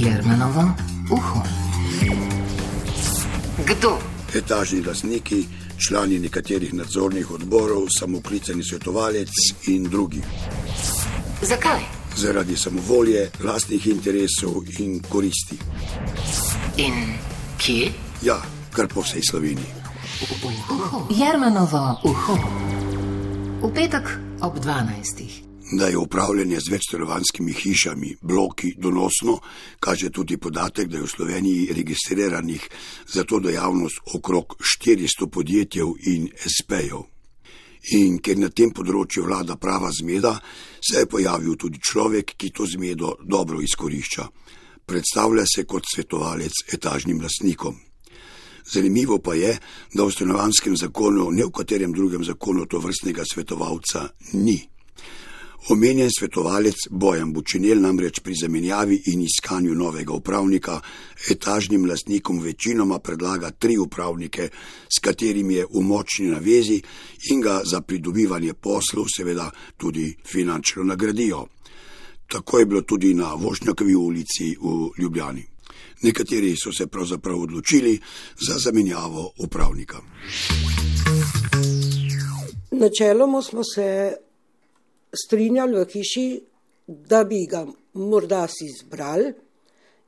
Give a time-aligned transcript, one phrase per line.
[0.00, 0.64] Jermenovo
[1.10, 1.42] uho.
[3.66, 3.98] Kdo?
[4.34, 9.28] Etažni lastniki, člani nekaterih nadzornih odborov, samoklicani svetovalec
[9.66, 10.22] in drugi.
[11.42, 11.80] Zakaj?
[12.16, 15.58] Zaradi samovolje, lastnih interesov in koristi.
[16.76, 16.94] In
[17.58, 17.92] kje?
[18.22, 18.40] Ja,
[18.72, 19.68] kar po vsej Sloveniji.
[21.10, 22.38] Jermenovo uho.
[23.62, 25.49] V petek ob 12.
[25.72, 29.38] Da je upravljanje z večstrovanskimi hišami, bloki donosno,
[29.80, 32.68] kaže tudi podatek, da je v Sloveniji registriranih
[33.06, 37.06] za to dejavnost okrog 400 podjetij in SP-jev.
[37.92, 40.34] In ker na tem področju vlada prava zmeda,
[40.82, 44.26] se je pojavil tudi človek, ki to zmedo dobro izkorišča.
[44.86, 47.78] Predstavlja se kot svetovalec etažnim lastnikom.
[48.72, 49.54] Zanimivo pa je,
[49.94, 54.58] da v stanovanskem zakonu, ne v katerem drugem zakonu, to vrstnega svetovalca ni.
[55.68, 60.80] Omenjen svetovalec Bojan Bučinel namreč pri zamenjavi in iskanju novega upravnika
[61.30, 64.48] etažnim lastnikom večinoma predlaga tri upravnike,
[64.96, 66.80] s katerimi je v močni navezi
[67.30, 71.46] in ga za pridobivanje poslov seveda tudi finančno nagradijo.
[72.26, 75.44] Tako je bilo tudi na Vošnjakovi ulici v Ljubljani.
[76.02, 78.00] Nekateri so se pravzaprav odločili
[78.48, 80.00] za zamenjavo upravnika.
[82.70, 84.16] Načeloma smo se
[85.12, 86.40] strinjali v hiši,
[86.86, 89.32] da bi ga morda si izbrali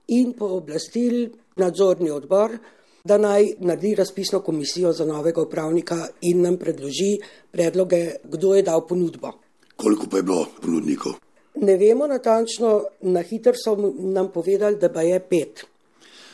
[0.08, 2.56] in pooblastili nadzorni odbor,
[3.04, 7.18] da naj naredi razpisno komisijo za novega upravnika in nam predloži
[7.50, 9.32] predloge, kdo je dal ponudbo.
[9.76, 11.12] Koliko pa je bilo ponudnikov?
[11.54, 15.64] Ne vemo natančno, na hitro so nam povedali, da pa je pet.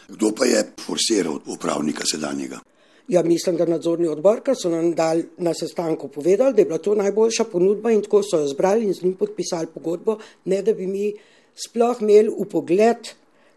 [0.09, 2.61] Kdo pa je forsiral upravnika sedanjega?
[3.09, 6.79] Ja, mislim, da nadzorni odbor, ker so nam dali na sestanku povedali, da je bila
[6.79, 10.75] to najboljša ponudba in tako so jo zbrali in z njim podpisali pogodbo, ne da
[10.77, 11.13] bi mi
[11.57, 13.09] sploh imeli v pogled,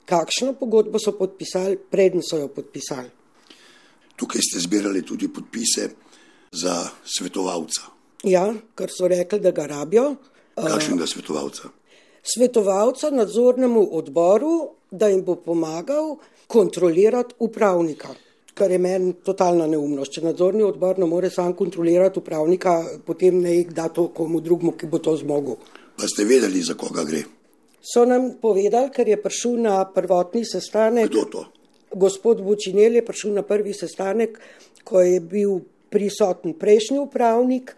[0.05, 3.09] kakšno pogodbo so podpisali, preden so jo podpisali.
[4.16, 5.90] Tukaj ste zbirali tudi podpise
[6.51, 7.91] za svetovalca.
[8.23, 10.16] Ja, ker so rekli, da ga rabijo.
[10.56, 11.75] Kakšnega svetovalca?
[12.23, 16.16] Svetovalca nadzornemu odboru, da jim bo pomagal
[16.47, 18.16] kontrolirati upravnika
[18.53, 20.13] kar je meni totalna neumnost.
[20.16, 22.75] Če nadzorni odbor ne more sam kontrolirati upravnika,
[23.06, 25.59] potem ne jih da to komu drugmu, ki bo to zmogel.
[25.97, 27.23] Pa ste vedeli, za koga gre?
[27.81, 31.09] So nam povedali, ker je prišel na prvotni sestanek.
[31.09, 31.45] Kdo to?
[31.91, 34.38] Gospod Bučinel je prišel na prvi sestanek,
[34.84, 35.59] ko je bil
[35.91, 37.75] prisoten prejšnji upravnik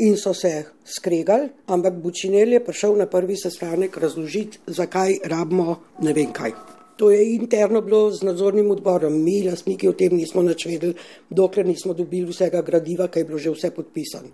[0.00, 6.12] in so se skregali, ampak Bučinel je prišel na prvi sestanek razložiti, zakaj rabimo ne
[6.12, 6.69] vem kaj.
[7.00, 10.92] To je interno bilo z nadzornim odborom, mi, lastniki, o tem nismo nič vedeli,
[11.30, 14.28] dokler nismo dobili vsega gradiva, ki je bilo že vse podpisano.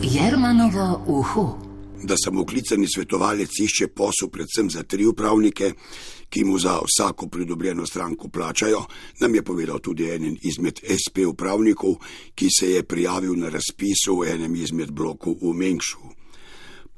[0.00, 1.44] Jermanovo uho.
[2.02, 5.72] Da samoklicani svetovalec išče posel predvsem za tri upravnike,
[6.32, 8.86] ki mu za vsako pridobljeno stranko plačajo,
[9.20, 12.00] nam je povedal tudi en izmed SP upravnikov,
[12.34, 16.17] ki se je prijavil na razpisu v enem izmed blokov v Mengšu.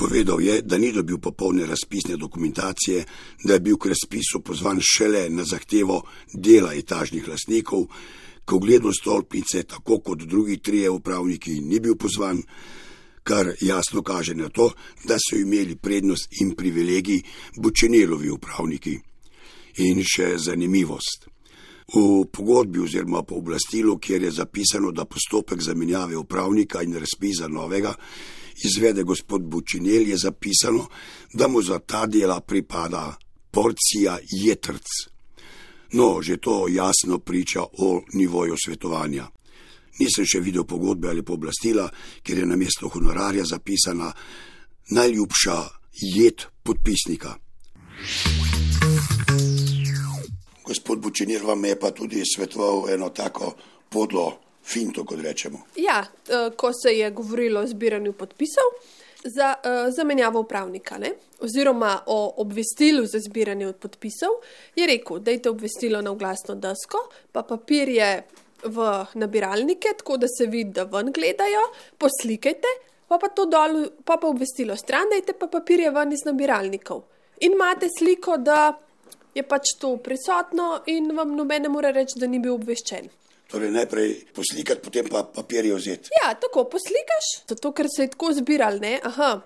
[0.00, 3.04] Povedal je, da ni dobil popolne razpisne dokumentacije,
[3.44, 6.02] da je bil k razpisu pozvan šele na zahtevo
[6.32, 7.84] dela etažnih lastnikov,
[8.44, 12.40] ko v gledu stolpnice, tako kot drugi trije upravniki, ni bil pozvan,
[13.22, 14.70] kar jasno kaže na to,
[15.04, 17.20] da so imeli prednost in privilegij
[17.60, 18.96] Bučenelovi upravniki.
[19.84, 21.28] In še zanimivost.
[21.94, 27.94] V pogodbi oziroma po oblastilu, kjer je zapisano, da postopek zamenjave upravnika in razpisa novega
[28.64, 30.86] izvede gospod Bučinel, je zapisano,
[31.32, 33.16] da mu za ta dela pripada
[33.50, 34.86] porcija jetrc.
[35.92, 39.26] No, že to jasno priča o nivoju svetovanja.
[39.98, 41.90] Nisem še videl pogodbe ali pooblastila,
[42.22, 44.12] kjer je na mesto honorarja zapisana
[44.90, 45.56] najljubša
[46.14, 47.36] jed podpisnika.
[50.64, 53.54] Gospod Bučinir vam je pa tudi svetoval eno tako
[53.88, 55.58] podlo finto, kot rečemo.
[55.76, 58.74] Ja, eh, ko se je govorilo o zbiranju podpisov
[59.24, 61.12] za uh, zamenjavo upravnika, ne?
[61.40, 64.30] oziroma o obvestilu za zbiranje podpisov,
[64.76, 66.98] je rekel, da je to obvestilo na glasno desko,
[67.32, 68.22] pa papir je
[68.64, 71.62] v nabiralnike, tako da se vidi, da ven gledajo,
[71.98, 72.68] poslikajte,
[73.08, 77.02] pa pa to dol, pa pa obvestilo stran, dajte pa papir je ven iz nabiralnikov.
[77.40, 78.72] In imate sliko, da
[79.34, 83.10] je pač to prisotno in vam noben ne more reči, da ni bil obveščen.
[83.50, 86.14] Torej, najprej poslikati, potem pa papirje vzeti.
[86.22, 88.78] Ja, tako poslikaš, zato ker se je tako zbiral.
[88.78, 89.00] Ne?
[89.02, 89.40] Aha,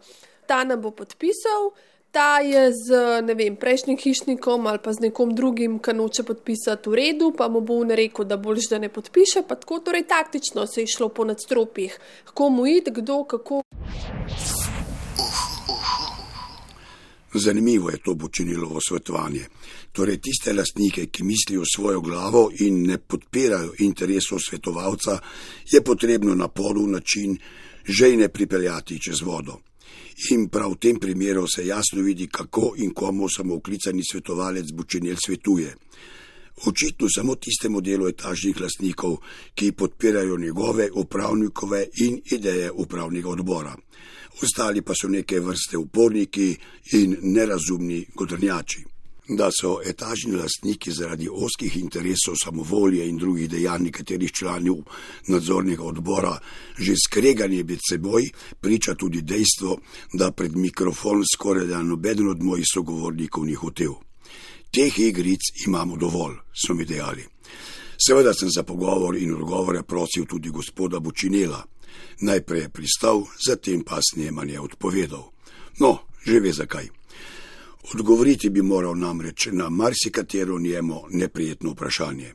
[0.46, 1.70] ta nam bo podpisal,
[2.12, 3.00] ta je z
[3.32, 7.64] vem, prejšnjim hišnikom ali pa z nekom drugim, ki noče podpisati v redu, pa mu
[7.64, 9.42] bo rekel, da boljš, da ne podpiše.
[9.48, 11.98] Tako, torej, taktično se je šlo po nadstropjih,
[12.34, 13.64] komu id, kdo, kako.
[17.38, 19.44] Zanimivo je to počinilovo svetovanje.
[19.92, 25.18] Torej, tiste lastnike, ki mislijo svojo glavo in ne podpirajo interesov svetovalca,
[25.70, 27.38] je potrebno na polu način
[27.88, 29.58] žejne pripeljati čez vodo.
[30.30, 35.74] In prav v tem primeru se jasno vidi, kako in komu samooklicani svetovalec Bučenel svetuje.
[36.62, 39.16] Očitno samo tistemu delu etažnih lastnikov,
[39.54, 43.76] ki podpirajo njegove upravnikove in ideje upravnega odbora.
[44.42, 46.56] Ostali pa so neke vrste uporniki
[46.92, 48.84] in nerazumni godrnjači.
[49.28, 54.82] Da so etažni lastniki zaradi oskih interesov, samovolje in drugih dejanj nekaterih članov
[55.28, 56.38] nadzornega odbora
[56.78, 58.30] že skregani med seboj,
[58.60, 59.78] priča tudi dejstvo,
[60.12, 63.94] da pred mikrofon skoraj da noben od mojih sogovornikov ni hotel.
[64.74, 67.24] Teh igric imamo dovolj, so mi dejali.
[68.06, 71.62] Seveda sem za pogovor in odgovore prosil tudi gospoda Bučinela.
[72.20, 75.30] Najprej je pristal, zatem pa snemanje odpovedal.
[75.78, 76.88] No, že ve zakaj.
[77.94, 82.32] Odgovoriti bi moral namreč na marsikatero njemu neprijetno vprašanje.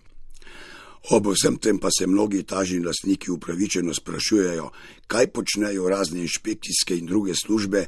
[1.10, 4.70] Ob vsem tem pa se mnogi tažni lastniki upravičeno sprašujejo,
[5.08, 7.86] kaj počnejo razne inšpekcijske in druge službe,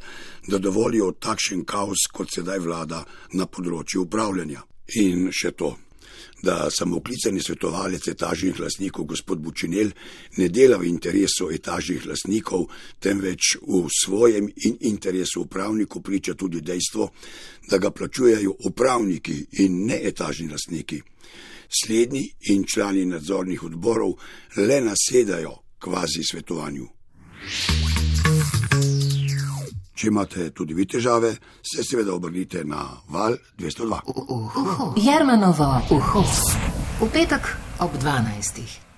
[0.48, 3.04] da dovolijo takšen kaos, kot sedaj vlada
[3.34, 4.66] na področju upravljanja.
[5.06, 5.76] In še to
[6.44, 9.92] da samooklicani svetovalec etažnih lastnikov gospod Bučinel
[10.38, 12.66] ne dela v interesu etažnih lastnikov,
[13.00, 17.12] temveč v svojem in interesu upravnikov priča tudi dejstvo,
[17.70, 21.02] da ga plačujejo upravniki in ne etažni lastniki.
[21.72, 24.12] Slednji in člani nadzornih odborov
[24.58, 26.88] le nasedajo kvazi svetovanju.
[29.96, 34.00] Če imate tudi vi težave, se seveda obrnite na val 202.
[34.98, 36.24] Jermanovo, uho.
[37.02, 38.91] V petek ob 12.